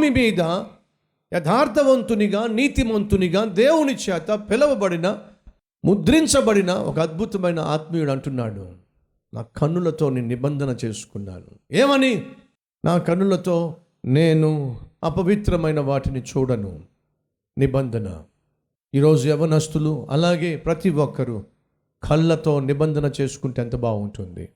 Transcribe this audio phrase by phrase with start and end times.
[0.00, 0.40] భూమి మీద
[1.34, 5.18] యథార్థవంతునిగా నీతిమంతునిగా దేవుని చేత పిలవబడిన
[5.84, 8.68] ముద్రించబడిన ఒక అద్భుతమైన ఆత్మీయుడు అంటున్నాడు.
[9.34, 11.44] నా కన్నులతో నేను నిబంధన చేసుకున్నాను.
[11.72, 12.26] ఏమని?
[12.84, 16.80] నా కన్నులతో నేను అపవిత్రమైన వాటిని చూడను.
[17.58, 18.22] నిబంధన.
[18.94, 21.44] ఈరోజు యవనస్తులు అలాగే ప్రతి ఒక్కరూ
[22.02, 24.48] కళ్ళతో నిబంధన చేసుకుంటే ఎంత బాగుంటుంది?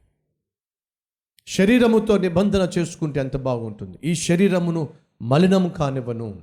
[1.47, 3.99] శరీరముతో నిబంధన చేసుకుంటే ఎంత బాగుంటుంది?
[4.05, 6.41] ఈ శరీరమును మలినము కానివ్వను.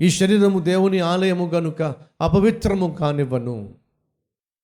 [0.00, 1.82] ఈ శరీరము దేవుని ఆలయము గనుక
[2.20, 3.74] అపవిత్రము కానివ్వను.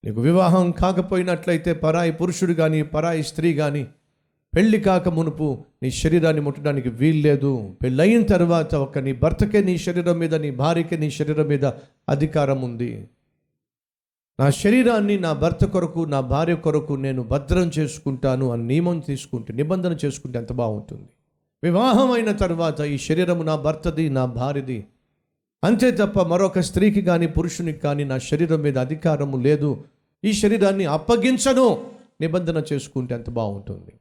[0.05, 3.87] నీకు వివాహం కాకపోయినట్లయితే పరాయి పురుషుడు కానీ పరాయి స్త్రీ కానీ
[4.57, 7.75] పెళ్ళి కాక మునుపు నీ శరీరాన్ని ముట్టడానికి వీల్లేదు.
[7.83, 11.65] పెళ్ళయిన తర్వాత ఒక నీ భర్తకే నీ శరీరం మీద నీ భార్యకే నీ శరీరం మీద
[12.09, 13.09] అధికారం ఉంది.
[14.41, 19.97] నా శరీరాన్ని నా భర్త కొరకు నా భార్య కొరకు నేను భద్రం చేసుకుంటాను అని నియమం తీసుకుంటే నిబంధన
[20.05, 21.09] చేసుకుంటే ఎంత బాగుంటుంది?
[21.65, 24.87] వివాహమైన తర్వాత ఈ శరీరము నా భర్తది నా భార్యది.
[25.65, 29.85] అంతే తప్ప మరొక స్త్రీకి కానీ పురుషునికి కానీ నా శరీరం మీద అధికారము లేదు.
[30.25, 31.87] ఈ శరీరాన్ని అప్పగించను.
[32.21, 33.93] నిబంధన చేసుకుంటే ఎంత బాగుంటుంది.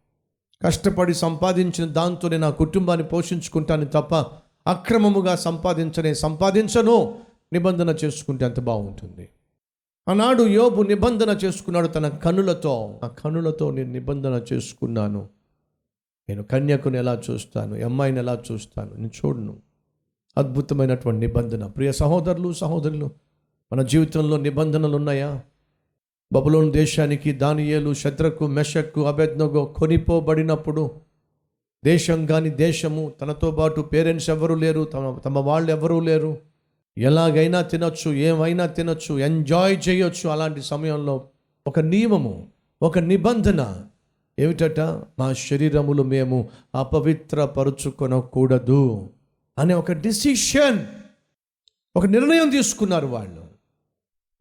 [0.65, 4.15] కష్టపడి సంపాదించిన దాంతోనే నా కుటుంబాన్ని పోషించుకుంటాను తప్ప
[4.67, 7.19] అక్రమముగా సంపాదించనే సంపాదించను.
[7.53, 9.29] నిబంధన చేసుకుంటే ఎంత బాగుంటుంది.
[10.09, 12.99] ఆనాడు యోబు నిబంధన చేసుకున్నాడు తన కనులతో.
[13.03, 15.40] ఆ కనులతో నేను నిబంధన చేసుకున్నాను.
[16.31, 17.83] నేను కన్యకుని ఎలా చూస్తాను?
[17.83, 18.93] అమ్మాయిని ఎలా చూస్తాను?
[18.93, 19.57] నేను చూడను
[20.37, 21.65] అద్భుతమైనటువంటి నిబంధన.
[21.65, 23.09] ప్రియ సహోదరులు సహోదరులు
[23.73, 25.41] మన జీవితంలో నిబంధనలు ఉన్నాయా?
[26.33, 30.91] బబులోన్ దేశానికి దానియేలు శత్రకు మెషక్కు అభెజ్ఞగో కొనిపోబడినప్పుడు
[31.85, 36.37] దేశం కాని దేశము తనతో పాటు పేరెంట్స్ ఎవరు లేరు తమ తమ వాళ్ళు ఎవరూ లేరు.
[36.97, 41.23] ఎలాగైనా తినొచ్చు ఏమైనా తినొచ్చు ఎంజాయ్ చేయొచ్చు అలాంటి సమయంలో
[41.67, 42.47] ఒక నియమము
[42.81, 43.85] ఒక నిబంధన
[44.41, 45.03] ఏమిటట?
[45.19, 49.09] మా శరీరములు మేము అపవిత్రపరుచుకొనకూడదు
[49.57, 50.85] అనే ఒక డిసిషన్
[51.95, 53.47] ఒక నిర్ణయం తీసుకున్నారు వాళ్ళు.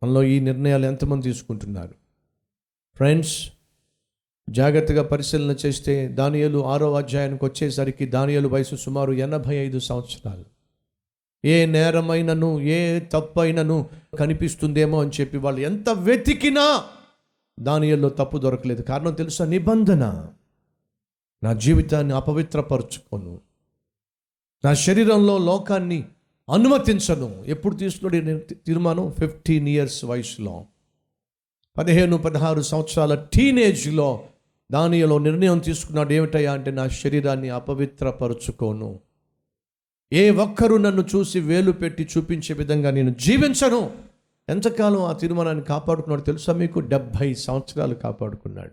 [0.03, 1.94] మనలో ఈ నిర్ణయాలు ఎంతమంది తీసుకుంటున్నారు?
[2.97, 3.50] ఫ్రెండ్స్
[4.50, 10.44] జాగ్రత్తగా పరిశీలన చేస్తే దానియలు ఆరో అధ్యాయానికి వచ్చేసరికి దానియలు వయసు సుమారు ఎనభై ఐదు సంవత్సరాలు.
[11.44, 16.84] ఏ నేరమైనను ఏ తప్పైనను కనిపిస్తుందేమో అని చెప్పి వాళ్ళు ఎంత వెతికినా
[17.60, 18.82] దానియల్లో తప్పు దొరకలేదు.
[18.82, 19.44] కారణం తెలుసా?
[19.44, 20.26] నిబంధన.
[21.44, 23.41] నా జీవితాన్ని అపవిత్రపరచుకోను.
[24.65, 26.04] నా శరీరంలో లోకాన్ని
[26.53, 27.44] అనుమతించను.
[27.47, 29.12] ఎప్పుడు తీసుకున్నాడు తీర్మానం?
[29.12, 30.65] ఫిఫ్టీన్ ఇయర్స్ వయసులో.
[31.78, 34.21] పదిహేను పదహారు సంవత్సరాల టీనేజ్లో
[34.72, 36.12] దానిలో నిర్ణయం తీసుకున్నాడు.
[36.12, 39.00] ఏమిటయ్యా అంటే నా శరీరాన్ని అపవిత్రపరుచుకోను.
[40.12, 44.09] ఏ ఒక్కరూ నన్ను చూసి వేలు పెట్టి చూపించే విధంగా నేను జీవించను.
[44.50, 46.81] ఎంతకాలం ఆ తీర్మానాన్ని కాపాడుకున్నాడు తెలుసా మీకు?
[46.81, 48.71] డెబ్భై సంవత్సరాలు కాపాడుకున్నాడు.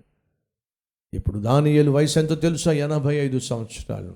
[1.14, 2.72] ఇప్పుడు దానియేలు వయసు ఎంతో తెలుసా?
[2.72, 4.16] ఎనభై ఐదు సంవత్సరాలు.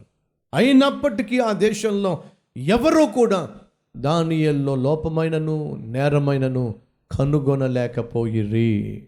[0.54, 2.24] అయినప్పటికీ ఆ దేశంలో
[2.58, 3.50] ఎవరూ కూడా
[3.98, 6.76] దానియల్లో లోపమైనను నేరమైనను
[7.12, 9.08] కనుగొనలేకపోయిరి.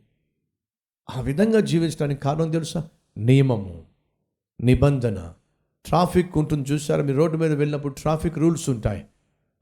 [1.17, 2.87] ఆ విధంగా జీవించడానికి కారణం తెలుసా?
[3.17, 3.83] నియమము
[4.61, 5.33] నిబంధన.
[5.85, 7.03] ట్రాఫిక్ ఉంటుంది చూసారా?
[7.03, 9.05] మీరు రోడ్డు మీద వెళ్ళినప్పుడు ట్రాఫిక్ రూల్స్ ఉంటాయి.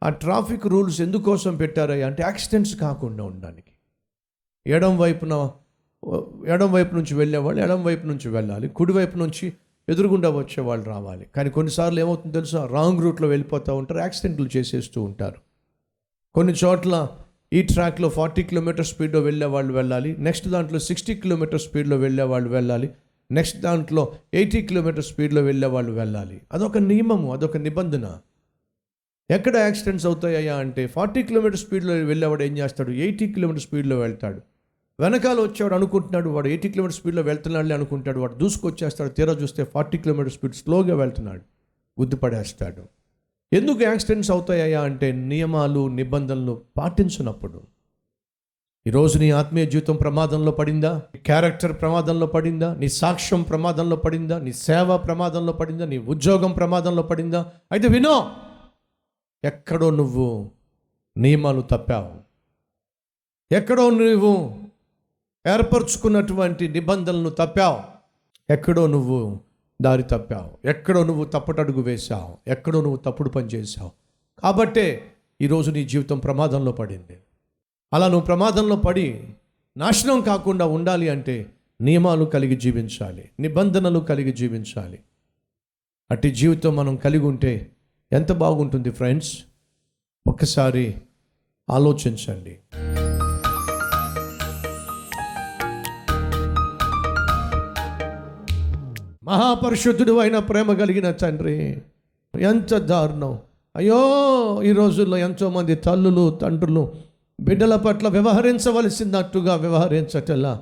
[0.03, 2.07] ఆ ట్రాఫిక్ రూల్స్ ఎందుకోసం పెట్టారయ్యా?
[2.07, 3.71] అంటే యాక్సిడెంట్స్ కాకుండా ఉండడానికి.
[4.67, 5.51] ఎడం వైపున
[6.47, 8.69] ఎడం వైపు నుంచి వెళ్ళేవాళ్ళు ఎడం వైపు నుంచి వెళ్ళాలి.
[8.69, 9.53] కుడి వైపు నుంచి
[9.89, 11.27] ఎదురుగుండా వచ్చేవాళ్ళు రావాలి.
[11.35, 12.65] కానీ కొన్నిసార్లు ఏమవుతుందో తెలుసా?
[12.65, 15.35] రాంగ్ రూట్లో వెళ్ళిపోతూ ఉంటారు యాక్సిడెంట్లు చేసేస్తూ ఉంటారు.
[16.33, 17.09] కొన్ని చోట్ల
[17.53, 20.15] ఈ ట్రాక్లో ఫార్టీ కిలోమీటర్ స్పీడ్లో వెళ్ళే వాళ్ళు వెళ్ళాలి.
[20.19, 22.89] నెక్స్ట్ దాంట్లో సిక్స్టీ కిలోమీటర్ స్పీడ్లో వెళ్ళే వాళ్ళు వెళ్ళాలి.
[23.31, 26.41] నెక్స్ట్ దాంట్లో ఎయిటీ కిలోమీటర్ స్పీడ్లో వెళ్ళే వాళ్ళు వెళ్ళాలి.
[26.51, 28.17] అదొక నియమము అదొక నిబంధన.
[29.31, 32.91] ఎక్కడ యాక్సిడెంట్స్ అవుతాయా అంటే ఫార్టీ కిలోమీటర్ స్పీడ్లో వెళ్ళేవాడు ఏం చేస్తాడు?
[32.91, 34.41] ఎయిటీ కిలోమీటర్ స్పీడ్లో వెళ్తాడు.
[34.99, 40.33] వెనకాల వచ్చేవాడు అనుకుంటున్నాడు వాడు ఎయిటీ కిలోమీటర్ స్పీడ్లో వెళ్తున్నాడులే అనుకుంటాడు వాడు దూసుకొచ్చేస్తాడు తీరా చూస్తే ఫార్టీ కిలోమీటర్
[40.33, 41.41] స్పీడ్ స్లోగా వెళ్తున్నాడు
[42.01, 42.83] గుద్దుపడేస్తాడు.
[43.53, 47.61] ఎందుకు యాక్సిడెంట్స్ అవుతాయా అంటే నియమాలు నిబంధనలు పాటించినప్పుడు.
[48.87, 51.01] ఈరోజు నీ ఆత్మీయ జీవితం ప్రమాదంలో పడిందా?
[51.15, 52.75] నీ క్యారెక్టర్ ప్రమాదంలో పడిందా?
[52.75, 54.39] నీ సాక్ష్యం ప్రమాదంలో పడిందా?
[54.39, 55.85] నీ సేవ ప్రమాదంలో పడిందా?
[55.85, 57.51] నీ ఉద్యోగం ప్రమాదంలో పడిందా?
[57.71, 58.31] అయితే వినో!
[59.43, 60.51] ఎక్కడో నువ్వు
[61.17, 62.31] నియమాలు తప్పావు.
[63.55, 64.63] ఎక్కడో నువ్వు
[65.47, 67.81] ఏర్పరచుకున్నటువంటి నిబంధనలను తప్పావు.
[68.53, 69.39] ఎక్కడో నువ్వు
[69.81, 70.67] దారి తప్పావు.
[70.67, 72.37] ఎక్కడో నువ్వు తప్పటడుగు వేశావు.
[72.47, 73.91] ఎక్కడో నువ్వు తప్పుడు పని చేశావు.
[74.41, 77.19] కాబట్టే ఈరోజు నీ జీవితం ప్రమాదంలో పడింది.
[77.93, 79.29] అలా నువ్వు ప్రమాదంలో పడి
[79.77, 81.51] నాశనం కాకుండా ఉండాలి అంటే
[81.81, 83.29] నియమాలు కలిగి జీవించాలి.
[83.39, 84.99] నిబంధనలు కలిగి జీవించాలి.
[86.11, 87.71] అట్టి జీవితం మనం కలిగి ఉంటే
[88.13, 89.37] ఎంత బాగుంటుంది ఫ్రెండ్స్
[90.27, 90.95] ఒక్కసారి
[91.69, 92.59] ఆలోచించండి.
[99.23, 101.81] మహాపరిశుద్ధుడు అయిన ప్రేమ కలిగిన తండ్రి
[102.39, 103.39] ఎంత దారుణం.
[103.75, 106.93] అయ్యో ఈ రోజుల్లో ఎంతోమంది తల్లులు తండ్రులు
[107.41, 110.61] బిడ్డల పట్ల వ్యవహరించవలసినట్టుగా వ్యవహరించటల్లా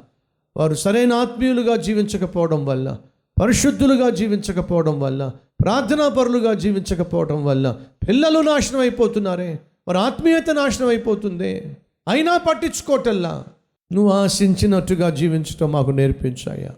[0.58, 2.98] వారు సరైన ఆత్మీయులుగా జీవించకపోవడం వల్ల
[3.40, 5.32] పరిశుద్ధులుగా జీవించకపోవడం వల్ల
[5.62, 7.78] ప్రార్థనా పరులుగా జీవించకపోవడం వల్ల
[8.08, 9.60] పిల్లలు నాశనం అయిపోతున్నారే?
[9.88, 11.76] వారి ఆత్మీయత నాశనం అయిపోతుంది?
[12.08, 13.44] అయినా పట్టించుకోవటల్లా
[13.92, 16.74] నువ్వు ఆశించినట్టుగా జీవించటం మాకు నేర్పించాయా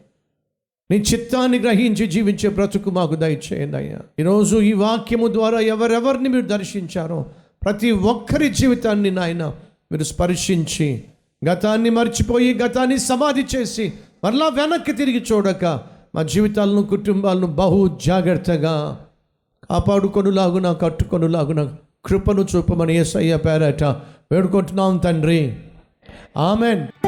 [0.91, 7.25] నీ చిత్తాన్ని గ్రహించి జీవించే బ్రతుకు మాకు దయచేయండి అయ్యా ఈరోజు ఈ వాక్యము ద్వారా ఎవరెవరిని మీరు దర్శించారో
[7.63, 9.53] ప్రతి ఒక్కరి జీవితాన్ని నాయన
[9.91, 11.03] మీరు స్పర్శించి
[11.41, 13.93] గతాన్ని మర్చిపోయి గతాన్ని సమాధి చేసి
[14.23, 19.05] మరలా వెనక్కి తిరిగి చూడక మా జీవితాలను కుటుంబాలను బహు జాగ్రత్తగా
[19.71, 21.71] కాపాడుకొనులాగున కట్టుకొనులాగున
[22.05, 23.83] కృపను చూపమని ఏసయ్య పేరట
[24.31, 25.57] వేడుకుంటున్నాం తండ్రి.
[26.37, 27.00] ఆమెన్.